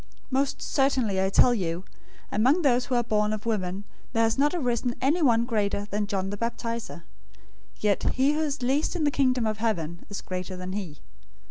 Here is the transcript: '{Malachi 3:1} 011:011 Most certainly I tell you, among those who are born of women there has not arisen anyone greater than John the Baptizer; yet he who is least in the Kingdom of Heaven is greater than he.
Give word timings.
'{Malachi 0.31 0.55
3:1} 0.55 0.55
011:011 0.55 0.55
Most 0.55 0.61
certainly 0.63 1.21
I 1.21 1.29
tell 1.29 1.53
you, 1.53 1.85
among 2.31 2.61
those 2.63 2.85
who 2.85 2.95
are 2.95 3.03
born 3.03 3.33
of 3.33 3.45
women 3.45 3.83
there 4.13 4.23
has 4.23 4.35
not 4.35 4.55
arisen 4.55 4.95
anyone 4.99 5.45
greater 5.45 5.85
than 5.91 6.07
John 6.07 6.31
the 6.31 6.37
Baptizer; 6.37 7.03
yet 7.81 8.01
he 8.15 8.33
who 8.33 8.41
is 8.41 8.63
least 8.63 8.95
in 8.95 9.03
the 9.03 9.11
Kingdom 9.11 9.45
of 9.45 9.57
Heaven 9.59 10.03
is 10.09 10.21
greater 10.21 10.57
than 10.57 10.73
he. 10.73 10.97